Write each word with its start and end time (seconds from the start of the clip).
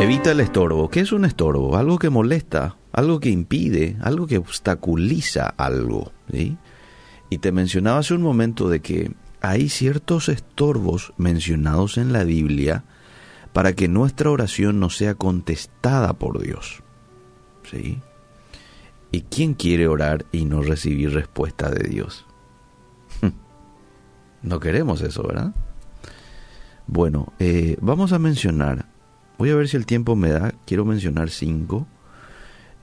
Evita 0.00 0.32
el 0.32 0.40
estorbo. 0.40 0.88
¿Qué 0.88 1.00
es 1.00 1.12
un 1.12 1.26
estorbo? 1.26 1.76
Algo 1.76 1.98
que 1.98 2.08
molesta, 2.08 2.76
algo 2.90 3.20
que 3.20 3.28
impide, 3.28 3.98
algo 4.00 4.26
que 4.26 4.38
obstaculiza 4.38 5.46
algo. 5.46 6.12
¿sí? 6.32 6.56
Y 7.28 7.36
te 7.36 7.52
mencionaba 7.52 7.98
hace 7.98 8.14
un 8.14 8.22
momento 8.22 8.70
de 8.70 8.80
que 8.80 9.12
hay 9.42 9.68
ciertos 9.68 10.30
estorbos 10.30 11.12
mencionados 11.18 11.98
en 11.98 12.14
la 12.14 12.24
Biblia 12.24 12.84
para 13.52 13.74
que 13.74 13.88
nuestra 13.88 14.30
oración 14.30 14.80
no 14.80 14.88
sea 14.88 15.16
contestada 15.16 16.14
por 16.14 16.40
Dios. 16.40 16.82
¿Sí? 17.70 17.98
¿Y 19.12 19.20
quién 19.22 19.52
quiere 19.52 19.86
orar 19.86 20.24
y 20.32 20.46
no 20.46 20.62
recibir 20.62 21.12
respuesta 21.12 21.68
de 21.68 21.86
Dios? 21.86 22.24
no 24.42 24.60
queremos 24.60 25.02
eso, 25.02 25.24
¿verdad? 25.24 25.52
Bueno, 26.86 27.34
eh, 27.38 27.76
vamos 27.82 28.12
a 28.12 28.18
mencionar, 28.18 28.86
voy 29.40 29.48
a 29.48 29.54
ver 29.54 29.68
si 29.68 29.78
el 29.78 29.86
tiempo 29.86 30.16
me 30.16 30.28
da, 30.28 30.52
quiero 30.66 30.84
mencionar 30.84 31.30
cinco, 31.30 31.86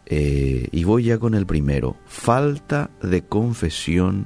eh, 0.08 0.68
y 0.72 0.86
voy 0.86 1.04
ya 1.04 1.20
con 1.20 1.36
el 1.36 1.46
primero, 1.46 1.98
falta 2.08 2.90
de 3.00 3.22
confesión 3.22 4.26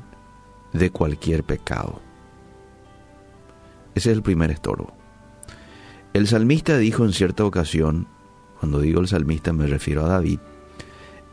de 0.72 0.92
cualquier 0.92 1.44
pecado. 1.44 2.02
Ese 3.96 4.12
es 4.12 4.16
el 4.16 4.24
primer 4.24 4.50
estorbo. 4.50 4.94
El 6.14 6.26
salmista 6.26 6.78
dijo 6.78 7.04
en 7.04 7.12
cierta 7.12 7.44
ocasión, 7.44 8.08
cuando 8.62 8.80
digo 8.80 9.02
el 9.02 9.10
salmista 9.10 9.52
me 9.52 9.68
refiero 9.68 10.06
a 10.06 10.08
David, 10.08 10.40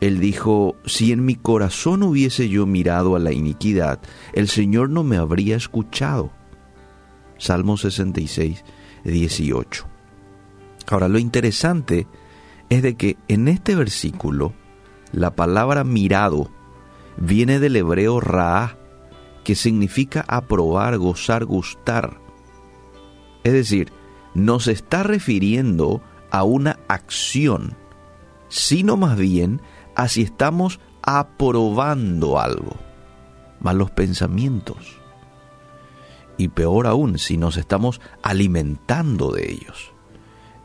él 0.01 0.19
dijo, 0.19 0.75
si 0.85 1.13
en 1.13 1.23
mi 1.23 1.35
corazón 1.35 2.03
hubiese 2.03 2.49
yo 2.49 2.65
mirado 2.65 3.15
a 3.15 3.19
la 3.19 3.31
iniquidad, 3.31 4.01
el 4.33 4.49
Señor 4.49 4.89
no 4.89 5.05
me 5.05 5.15
habría 5.15 5.55
escuchado. 5.55 6.33
Salmo 7.37 7.77
66, 7.77 8.65
18. 9.05 9.88
Ahora, 10.89 11.07
lo 11.07 11.19
interesante 11.19 12.07
es 12.69 12.81
de 12.81 12.95
que 12.95 13.17
en 13.27 13.47
este 13.47 13.75
versículo 13.75 14.53
la 15.11 15.35
palabra 15.35 15.83
mirado 15.83 16.49
viene 17.17 17.59
del 17.59 17.75
hebreo 17.75 18.19
ra, 18.19 18.77
que 19.43 19.53
significa 19.55 20.25
aprobar, 20.27 20.97
gozar, 20.97 21.45
gustar. 21.45 22.19
Es 23.43 23.53
decir, 23.53 23.91
no 24.33 24.59
se 24.59 24.71
está 24.71 25.03
refiriendo 25.03 26.01
a 26.31 26.43
una 26.43 26.79
acción, 26.87 27.75
sino 28.47 28.97
más 28.97 29.17
bien 29.17 29.61
a 29.95 30.07
si 30.07 30.23
estamos 30.23 30.79
aprobando 31.03 32.39
algo, 32.39 32.75
más 33.59 33.75
los 33.75 33.91
pensamientos. 33.91 34.99
Y 36.37 36.47
peor 36.47 36.87
aún, 36.87 37.19
si 37.19 37.37
nos 37.37 37.57
estamos 37.57 38.01
alimentando 38.23 39.31
de 39.31 39.51
ellos. 39.51 39.93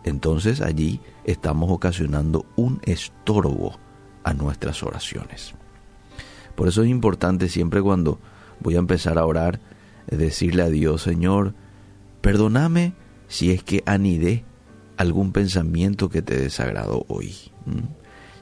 Entonces 0.05 0.61
allí 0.61 1.01
estamos 1.25 1.71
ocasionando 1.71 2.47
un 2.57 2.81
estorbo 2.85 3.79
a 4.23 4.35
nuestras 4.35 4.83
oraciones. 4.83 5.55
Por 6.55 6.69
eso 6.69 6.83
es 6.83 6.91
importante 6.91 7.49
siempre 7.49 7.83
cuando 7.83 8.19
voy 8.61 8.77
a 8.77 8.79
empezar 8.79 9.19
a 9.19 9.27
orar, 9.27 9.61
decirle 10.07 10.63
a 10.63 10.69
Dios, 10.69 11.03
Señor, 11.03 11.55
perdóname 12.21 12.95
si 13.29 13.51
es 13.51 13.63
que 13.63 13.83
anidé 13.87 14.45
algún 14.97 15.33
pensamiento 15.33 16.09
que 16.09 16.23
te 16.23 16.39
desagradó 16.39 17.05
hoy. 17.09 17.35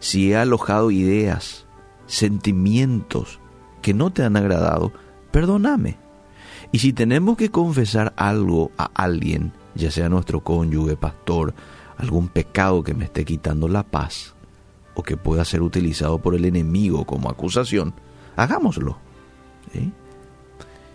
Si 0.00 0.32
he 0.32 0.36
alojado 0.36 0.90
ideas, 0.90 1.66
sentimientos 2.06 3.40
que 3.80 3.94
no 3.94 4.12
te 4.12 4.24
han 4.24 4.36
agradado, 4.36 4.92
perdóname. 5.30 5.96
Y 6.72 6.80
si 6.80 6.92
tenemos 6.92 7.36
que 7.36 7.50
confesar 7.50 8.12
algo 8.16 8.70
a 8.76 8.90
alguien, 8.94 9.52
ya 9.74 9.90
sea 9.90 10.08
nuestro 10.08 10.40
cónyuge, 10.40 10.96
pastor, 10.96 11.54
algún 11.96 12.28
pecado 12.28 12.82
que 12.82 12.94
me 12.94 13.04
esté 13.04 13.24
quitando 13.24 13.68
la 13.68 13.82
paz 13.82 14.34
o 14.94 15.02
que 15.02 15.16
pueda 15.16 15.44
ser 15.44 15.62
utilizado 15.62 16.18
por 16.18 16.34
el 16.34 16.44
enemigo 16.44 17.04
como 17.04 17.30
acusación, 17.30 17.94
hagámoslo. 18.36 18.98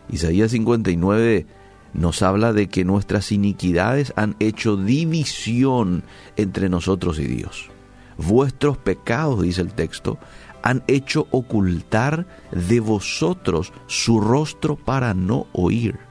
Isaías 0.10 0.52
59 0.52 1.46
nos 1.94 2.22
habla 2.22 2.54
de 2.54 2.68
que 2.68 2.86
nuestras 2.86 3.32
iniquidades 3.32 4.14
han 4.16 4.36
hecho 4.40 4.78
división 4.78 6.04
entre 6.36 6.70
nosotros 6.70 7.20
y 7.20 7.26
Dios. 7.26 7.70
Vuestros 8.18 8.78
pecados, 8.78 9.42
dice 9.42 9.62
el 9.62 9.74
texto, 9.74 10.18
han 10.64 10.84
hecho 10.88 11.28
ocultar 11.32 12.28
de 12.52 12.80
vosotros 12.80 13.74
su 13.88 14.20
rostro 14.20 14.76
para 14.76 15.14
no 15.14 15.48
oír. 15.54 16.07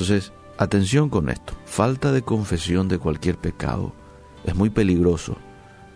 Entonces, 0.00 0.32
atención 0.56 1.10
con 1.10 1.28
esto. 1.28 1.52
Falta 1.66 2.10
de 2.10 2.22
confesión 2.22 2.88
de 2.88 2.96
cualquier 2.96 3.36
pecado 3.36 3.92
es 4.44 4.54
muy 4.54 4.70
peligroso 4.70 5.36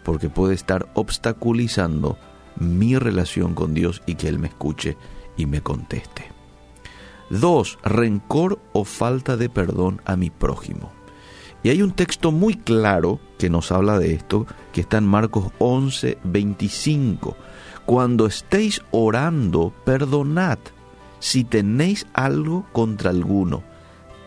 porque 0.04 0.28
puede 0.28 0.54
estar 0.54 0.90
obstaculizando 0.92 2.18
mi 2.56 2.98
relación 2.98 3.54
con 3.54 3.72
Dios 3.72 4.02
y 4.04 4.16
que 4.16 4.28
Él 4.28 4.38
me 4.38 4.48
escuche 4.48 4.98
y 5.38 5.46
me 5.46 5.62
conteste. 5.62 6.30
Dos, 7.30 7.78
rencor 7.82 8.60
o 8.74 8.84
falta 8.84 9.38
de 9.38 9.48
perdón 9.48 10.02
a 10.04 10.16
mi 10.16 10.28
prójimo. 10.28 10.92
Y 11.62 11.70
hay 11.70 11.80
un 11.80 11.92
texto 11.92 12.30
muy 12.30 12.56
claro 12.56 13.20
que 13.38 13.48
nos 13.48 13.72
habla 13.72 13.98
de 13.98 14.12
esto, 14.12 14.46
que 14.74 14.82
está 14.82 14.98
en 14.98 15.06
Marcos 15.06 15.50
11, 15.60 16.18
25. 16.24 17.38
Cuando 17.86 18.26
estéis 18.26 18.82
orando, 18.90 19.72
perdonad 19.86 20.58
si 21.20 21.42
tenéis 21.42 22.06
algo 22.12 22.66
contra 22.74 23.08
alguno, 23.08 23.62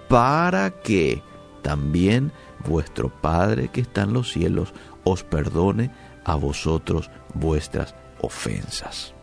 para 0.08 0.72
que 0.82 1.22
también 1.62 2.32
vuestro 2.68 3.10
Padre 3.10 3.70
que 3.70 3.82
está 3.82 4.04
en 4.04 4.14
los 4.14 4.32
cielos 4.32 4.74
os 5.04 5.24
perdone 5.24 5.92
a 6.24 6.36
vosotros 6.36 7.10
vuestras 7.34 7.96
ofensas. 8.22 9.14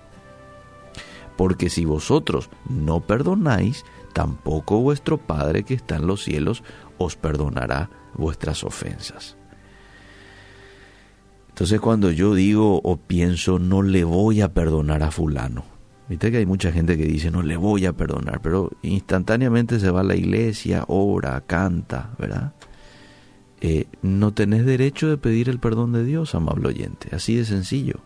Porque 1.37 1.69
si 1.69 1.85
vosotros 1.85 2.49
no 2.69 3.01
perdonáis, 3.01 3.85
tampoco 4.13 4.81
vuestro 4.81 5.19
Padre 5.19 5.65
que 5.65 5.75
está 5.75 5.97
en 5.97 6.07
los 6.07 6.23
cielos 6.23 6.63
os 6.99 7.17
perdonará 7.17 7.91
vuestras 8.15 8.63
ofensas. 8.63 9.37
Entonces 11.49 11.81
cuando 11.81 12.11
yo 12.11 12.35
digo 12.35 12.81
o 12.83 12.97
pienso 12.97 13.59
no 13.59 13.83
le 13.83 14.05
voy 14.05 14.41
a 14.41 14.53
perdonar 14.53 15.03
a 15.03 15.11
fulano, 15.11 15.65
viste 16.09 16.31
que 16.31 16.39
hay 16.39 16.47
mucha 16.47 16.73
gente 16.73 16.97
que 16.97 17.07
dice 17.07 17.31
no 17.31 17.43
le 17.43 17.57
voy 17.57 17.87
a 17.87 17.93
perdonar, 17.93 18.41
pero 18.43 18.71
instantáneamente 18.83 19.81
se 19.81 19.91
va 19.91 20.01
a 20.01 20.05
la 20.05 20.17
iglesia, 20.17 20.85
ora, 20.89 21.43
canta, 21.47 22.15
¿verdad? 22.19 22.53
Eh, 23.61 23.87
no 24.03 24.35
tenés 24.35 24.67
derecho 24.67 25.09
de 25.09 25.17
pedir 25.17 25.49
el 25.49 25.59
perdón 25.59 25.93
de 25.93 26.05
Dios, 26.05 26.35
amable 26.35 26.69
oyente, 26.69 27.09
así 27.15 27.37
de 27.37 27.45
sencillo. 27.45 28.01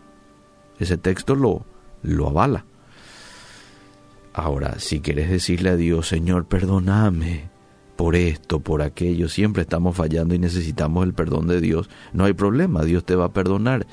Ese 0.79 0.97
texto 0.97 1.35
lo, 1.35 1.65
lo 2.01 2.27
avala. 2.29 2.65
Ahora, 4.33 4.79
si 4.79 5.01
quieres 5.01 5.29
decirle 5.29 5.71
a 5.71 5.75
Dios, 5.75 6.07
Señor, 6.07 6.45
perdóname 6.45 7.49
por 7.97 8.15
esto, 8.15 8.61
por 8.61 8.81
aquello, 8.81 9.27
siempre 9.27 9.63
estamos 9.63 9.97
fallando 9.97 10.33
y 10.33 10.39
necesitamos 10.39 11.03
el 11.03 11.13
perdón 11.13 11.47
de 11.47 11.59
Dios, 11.59 11.89
no 12.13 12.23
hay 12.23 12.31
problema, 12.31 12.85
Dios 12.85 13.03
te 13.03 13.15
va 13.15 13.25
a 13.25 13.33
perdonar, 13.33 13.85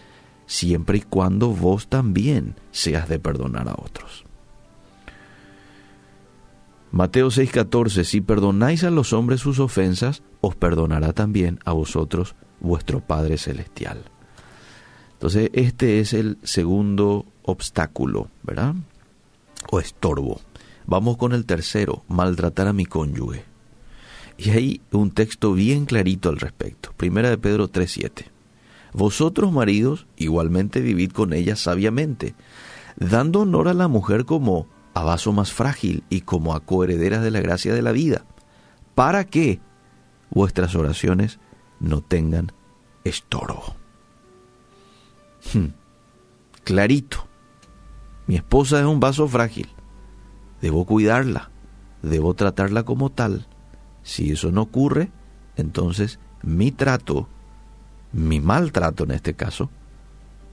siempre 0.46 0.98
y 0.98 1.02
cuando 1.02 1.48
vos 1.48 1.88
también 1.88 2.56
seas 2.70 3.08
de 3.08 3.18
perdonar 3.18 3.68
a 3.68 3.74
otros. 3.74 4.24
Mateo 6.92 7.30
6:14, 7.30 8.04
si 8.04 8.20
perdonáis 8.20 8.84
a 8.84 8.90
los 8.90 9.12
hombres 9.12 9.40
sus 9.40 9.58
ofensas, 9.58 10.22
os 10.40 10.54
perdonará 10.56 11.12
también 11.12 11.58
a 11.64 11.72
vosotros 11.72 12.36
vuestro 12.60 13.00
Padre 13.00 13.38
Celestial. 13.38 14.04
Entonces, 15.12 15.50
este 15.52 16.00
es 16.00 16.12
el 16.12 16.38
segundo 16.42 17.26
obstáculo, 17.42 18.28
¿verdad? 18.42 18.74
o 19.70 19.80
estorbo. 19.80 20.40
Vamos 20.86 21.16
con 21.16 21.32
el 21.32 21.46
tercero, 21.46 22.04
maltratar 22.08 22.68
a 22.68 22.72
mi 22.72 22.86
cónyuge. 22.86 23.44
Y 24.38 24.50
hay 24.50 24.80
un 24.92 25.10
texto 25.10 25.52
bien 25.52 25.86
clarito 25.86 26.28
al 26.28 26.38
respecto. 26.38 26.92
Primera 26.97 27.30
de 27.30 27.38
Pedro 27.38 27.68
3.7. 27.68 28.26
Vosotros 28.97 29.53
maridos 29.53 30.07
igualmente 30.16 30.81
vivid 30.81 31.13
con 31.13 31.34
ella 31.34 31.54
sabiamente, 31.54 32.34
dando 32.97 33.43
honor 33.43 33.69
a 33.69 33.75
la 33.75 33.89
mujer 33.89 34.25
como 34.25 34.66
a 34.95 35.03
vaso 35.03 35.33
más 35.33 35.53
frágil 35.53 36.03
y 36.09 36.22
como 36.22 36.54
a 36.54 36.60
coherederas 36.60 37.22
de 37.22 37.31
la 37.31 37.43
gracia 37.43 37.75
de 37.75 37.83
la 37.83 37.93
vida, 37.93 38.25
para 38.95 39.25
que 39.25 39.60
vuestras 40.31 40.75
oraciones 40.75 41.39
no 41.78 42.01
tengan 42.01 42.53
estorbo. 43.04 43.77
Hmm. 45.53 45.75
Clarito. 46.65 47.27
Mi 48.27 48.37
esposa 48.37 48.81
es 48.81 48.87
un 48.87 48.98
vaso 48.98 49.28
frágil. 49.28 49.69
Debo 50.63 50.87
cuidarla. 50.87 51.51
Debo 52.01 52.33
tratarla 52.33 52.84
como 52.84 53.10
tal. 53.10 53.47
Si 54.03 54.31
eso 54.31 54.51
no 54.51 54.63
ocurre, 54.63 55.13
entonces 55.57 56.19
mi 56.43 56.72
trato, 56.72 57.28
mi 58.12 58.41
maltrato 58.41 59.04
en 59.04 59.12
este 59.12 59.34
caso, 59.34 59.70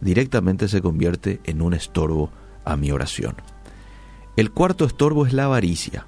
directamente 0.01 0.67
se 0.67 0.81
convierte 0.81 1.39
en 1.43 1.61
un 1.61 1.73
estorbo 1.73 2.29
a 2.65 2.75
mi 2.75 2.91
oración. 2.91 3.35
El 4.35 4.51
cuarto 4.51 4.85
estorbo 4.85 5.25
es 5.25 5.33
la 5.33 5.45
avaricia. 5.45 6.05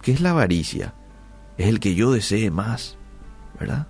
¿Qué 0.00 0.12
es 0.12 0.20
la 0.20 0.30
avaricia? 0.30 0.94
Es 1.58 1.68
el 1.68 1.80
que 1.80 1.94
yo 1.94 2.12
desee 2.12 2.50
más. 2.50 2.96
¿verdad? 3.58 3.86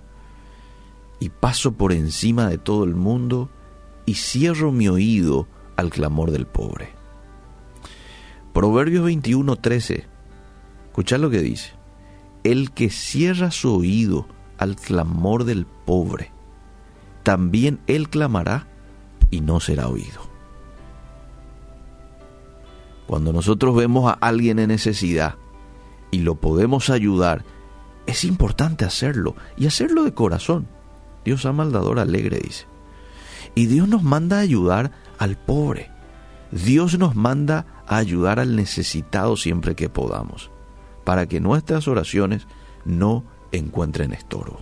Y 1.19 1.29
paso 1.29 1.73
por 1.73 1.93
encima 1.93 2.47
de 2.47 2.57
todo 2.57 2.83
el 2.83 2.95
mundo 2.95 3.49
y 4.05 4.15
cierro 4.15 4.71
mi 4.71 4.87
oído 4.87 5.47
al 5.75 5.89
clamor 5.89 6.31
del 6.31 6.45
pobre. 6.45 6.89
Proverbios 8.53 9.05
21, 9.05 9.55
13. 9.55 10.05
Escuchad 10.87 11.19
lo 11.19 11.29
que 11.29 11.39
dice. 11.39 11.71
El 12.43 12.71
que 12.71 12.89
cierra 12.89 13.51
su 13.51 13.73
oído 13.73 14.27
al 14.63 14.75
clamor 14.75 15.43
del 15.43 15.65
pobre, 15.65 16.31
también 17.23 17.79
él 17.87 18.09
clamará 18.09 18.67
y 19.29 19.41
no 19.41 19.59
será 19.59 19.87
oído. 19.87 20.21
Cuando 23.07 23.33
nosotros 23.33 23.75
vemos 23.75 24.09
a 24.09 24.13
alguien 24.13 24.59
en 24.59 24.69
necesidad 24.69 25.35
y 26.11 26.19
lo 26.19 26.35
podemos 26.35 26.89
ayudar, 26.89 27.43
es 28.05 28.23
importante 28.23 28.85
hacerlo 28.85 29.35
y 29.57 29.67
hacerlo 29.67 30.03
de 30.03 30.13
corazón. 30.13 30.67
Dios 31.25 31.45
ama 31.45 31.63
al 31.63 31.99
alegre, 31.99 32.39
dice. 32.39 32.65
Y 33.55 33.67
Dios 33.67 33.87
nos 33.87 34.03
manda 34.03 34.37
a 34.37 34.41
ayudar 34.41 34.91
al 35.17 35.37
pobre. 35.37 35.91
Dios 36.51 36.97
nos 36.97 37.15
manda 37.15 37.65
a 37.87 37.97
ayudar 37.97 38.39
al 38.39 38.55
necesitado 38.55 39.37
siempre 39.37 39.75
que 39.75 39.89
podamos, 39.89 40.51
para 41.03 41.27
que 41.27 41.39
nuestras 41.39 41.87
oraciones 41.87 42.47
no 42.85 43.23
encuentren 43.53 44.11
estorbo. 44.11 44.61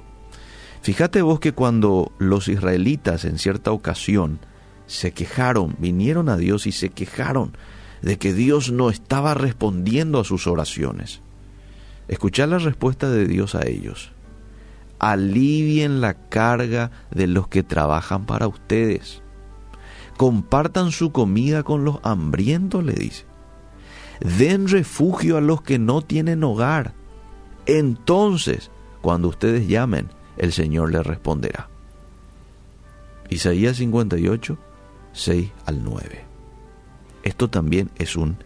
Fíjate 0.81 1.21
vos 1.21 1.39
que 1.39 1.53
cuando 1.53 2.11
los 2.19 2.47
israelitas 2.47 3.25
en 3.25 3.39
cierta 3.39 3.71
ocasión 3.71 4.39
se 4.87 5.11
quejaron, 5.11 5.75
vinieron 5.79 6.29
a 6.29 6.37
Dios 6.37 6.67
y 6.67 6.71
se 6.71 6.89
quejaron 6.89 7.53
de 8.01 8.17
que 8.17 8.33
Dios 8.33 8.71
no 8.71 8.89
estaba 8.89 9.33
respondiendo 9.33 10.19
a 10.19 10.23
sus 10.23 10.47
oraciones. 10.47 11.21
Escuchad 12.07 12.49
la 12.49 12.57
respuesta 12.57 13.09
de 13.09 13.27
Dios 13.27 13.55
a 13.55 13.67
ellos. 13.67 14.11
Alivien 14.99 16.01
la 16.01 16.15
carga 16.15 16.91
de 17.11 17.27
los 17.27 17.47
que 17.47 17.63
trabajan 17.63 18.25
para 18.25 18.47
ustedes. 18.47 19.21
Compartan 20.17 20.91
su 20.91 21.11
comida 21.11 21.63
con 21.63 21.85
los 21.85 21.99
hambrientos, 22.03 22.83
le 22.83 22.93
dice. 22.93 23.25
Den 24.19 24.67
refugio 24.67 25.37
a 25.37 25.41
los 25.41 25.61
que 25.61 25.79
no 25.79 26.01
tienen 26.01 26.43
hogar. 26.43 26.93
Entonces, 27.65 28.71
cuando 29.01 29.27
ustedes 29.27 29.67
llamen, 29.67 30.09
el 30.37 30.51
Señor 30.53 30.91
les 30.91 31.05
responderá. 31.05 31.69
Isaías 33.29 33.77
58, 33.77 34.57
6 35.13 35.51
al 35.65 35.83
9. 35.83 36.25
Esto 37.23 37.49
también 37.49 37.89
es 37.97 38.15
un 38.15 38.37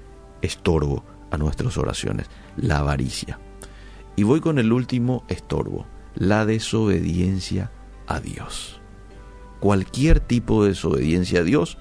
estorbo 0.42 1.04
a 1.32 1.38
nuestras 1.38 1.78
oraciones, 1.78 2.30
la 2.58 2.80
avaricia. 2.80 3.40
Y 4.16 4.24
voy 4.24 4.42
con 4.42 4.60
el 4.60 4.72
último 4.72 5.24
estorbo, 5.28 5.86
la 6.16 6.46
desobediencia 6.46 7.72
a 8.08 8.20
Dios. 8.20 8.80
Cualquier 9.60 10.20
tipo 10.20 10.64
de 10.64 10.70
desobediencia 10.70 11.40
a 11.42 11.44
Dios 11.44 11.78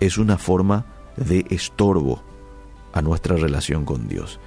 es 0.00 0.18
una 0.18 0.38
forma 0.38 0.86
de 1.16 1.46
estorbo 1.50 2.22
a 2.92 3.02
nuestra 3.02 3.36
relación 3.36 3.84
con 3.84 4.08
Dios. 4.08 4.38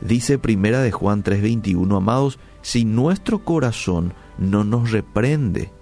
Dice 0.00 0.38
primera 0.38 0.80
de 0.80 0.92
Juan 0.92 1.22
3:21, 1.22 1.96
amados, 1.96 2.38
si 2.62 2.84
nuestro 2.84 3.44
corazón 3.44 4.14
no 4.38 4.64
nos 4.64 4.92
reprende, 4.92 5.72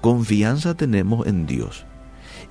confianza 0.00 0.74
tenemos 0.74 1.26
en 1.26 1.46
Dios 1.46 1.86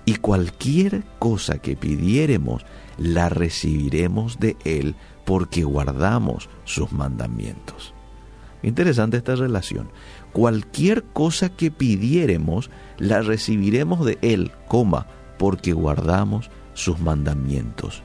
y 0.06 0.16
cualquier 0.16 1.04
cosa 1.20 1.60
que 1.60 1.76
pidiéremos 1.76 2.66
la 2.98 3.30
recibiremos 3.30 4.40
de 4.40 4.58
Él 4.64 4.96
porque 5.26 5.64
guardamos 5.64 6.50
sus 6.66 6.92
mandamientos. 6.92 7.94
Interesante 8.62 9.18
esta 9.18 9.36
relación. 9.36 9.90
Cualquier 10.32 11.04
cosa 11.04 11.50
que 11.50 11.70
pidiéremos 11.70 12.70
la 12.98 13.22
recibiremos 13.22 14.06
de 14.06 14.18
Él, 14.22 14.52
coma, 14.68 15.08
porque 15.38 15.74
guardamos 15.74 16.50
sus 16.74 17.00
mandamientos. 17.00 18.04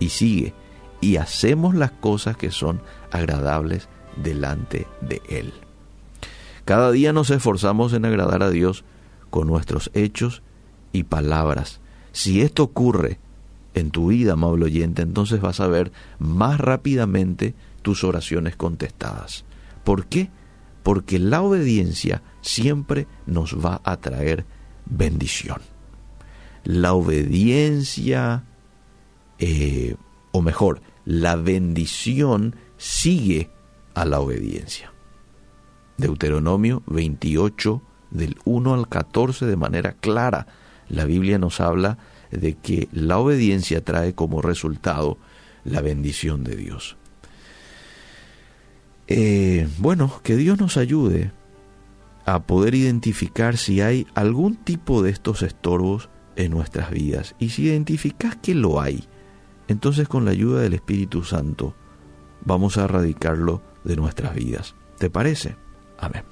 Y 0.00 0.08
sigue, 0.08 0.54
y 1.02 1.16
hacemos 1.16 1.74
las 1.74 1.90
cosas 1.90 2.38
que 2.38 2.50
son 2.50 2.80
agradables 3.10 3.88
delante 4.16 4.86
de 5.02 5.20
Él. 5.28 5.52
Cada 6.64 6.92
día 6.92 7.12
nos 7.12 7.28
esforzamos 7.30 7.92
en 7.92 8.06
agradar 8.06 8.42
a 8.42 8.50
Dios 8.50 8.84
con 9.28 9.48
nuestros 9.48 9.90
hechos 9.94 10.42
y 10.92 11.02
palabras. 11.02 11.80
Si 12.12 12.40
esto 12.40 12.62
ocurre 12.62 13.18
en 13.74 13.90
tu 13.90 14.08
vida, 14.08 14.34
amable 14.34 14.66
oyente, 14.66 15.02
entonces 15.02 15.40
vas 15.40 15.58
a 15.60 15.66
ver 15.66 15.90
más 16.18 16.60
rápidamente 16.60 17.54
tus 17.82 18.04
oraciones 18.04 18.54
contestadas. 18.54 19.44
¿Por 19.82 20.06
qué? 20.06 20.30
Porque 20.84 21.18
la 21.18 21.42
obediencia 21.42 22.22
siempre 22.42 23.08
nos 23.26 23.54
va 23.54 23.80
a 23.84 23.96
traer 23.96 24.44
bendición. 24.84 25.60
La 26.64 26.92
obediencia, 26.92 28.44
eh, 29.40 29.96
o 30.30 30.42
mejor, 30.42 30.80
la 31.04 31.36
bendición 31.36 32.56
sigue 32.76 33.50
a 33.94 34.04
la 34.04 34.20
obediencia. 34.20 34.92
Deuteronomio 35.96 36.82
28, 36.86 37.82
del 38.10 38.36
1 38.44 38.74
al 38.74 38.88
14, 38.88 39.46
de 39.46 39.56
manera 39.56 39.92
clara, 39.92 40.46
la 40.88 41.04
Biblia 41.04 41.38
nos 41.38 41.60
habla 41.60 41.98
de 42.30 42.54
que 42.54 42.88
la 42.92 43.18
obediencia 43.18 43.84
trae 43.84 44.14
como 44.14 44.42
resultado 44.42 45.18
la 45.64 45.80
bendición 45.80 46.44
de 46.44 46.56
Dios. 46.56 46.96
Eh, 49.08 49.68
bueno, 49.78 50.20
que 50.22 50.36
Dios 50.36 50.58
nos 50.58 50.76
ayude 50.76 51.32
a 52.24 52.44
poder 52.44 52.74
identificar 52.74 53.56
si 53.56 53.80
hay 53.80 54.06
algún 54.14 54.56
tipo 54.56 55.02
de 55.02 55.10
estos 55.10 55.42
estorbos 55.42 56.08
en 56.36 56.52
nuestras 56.52 56.90
vidas. 56.90 57.34
Y 57.38 57.50
si 57.50 57.64
identificas 57.64 58.36
que 58.36 58.54
lo 58.54 58.80
hay, 58.80 59.04
entonces 59.68 60.08
con 60.08 60.24
la 60.24 60.30
ayuda 60.32 60.60
del 60.62 60.74
Espíritu 60.74 61.24
Santo 61.24 61.74
vamos 62.44 62.78
a 62.78 62.84
erradicarlo 62.84 63.62
de 63.84 63.96
nuestras 63.96 64.34
vidas. 64.34 64.74
¿Te 64.98 65.10
parece? 65.10 65.56
Amén. 65.98 66.31